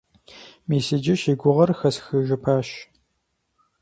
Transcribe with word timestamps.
Мис 0.67 0.87
иджы 0.95 1.15
си 1.21 1.33
гугъэр 1.39 1.71
хэсхыжыпащ. 1.79 2.69